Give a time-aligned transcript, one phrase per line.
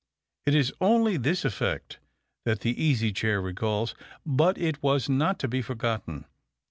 [0.47, 1.99] It is only this effect
[2.43, 3.93] that the Easy Chair recalls,
[4.25, 6.25] but it was not to be forgotten.